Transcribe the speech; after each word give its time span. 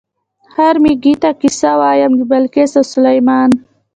"هر 0.55 0.75
مېږي 0.83 1.13
ته 1.21 1.29
قصه 1.41 1.71
وایم 1.81 2.11
د 2.17 2.21
بلقیس 2.31 2.71
او 2.79 2.85
سلیمان". 2.93 3.49